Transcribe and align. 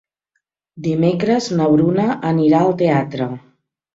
Dimecres 0.85 1.49
na 1.59 1.67
Bruna 1.75 2.07
anirà 2.31 2.61
al 2.69 2.75
teatre. 2.83 3.31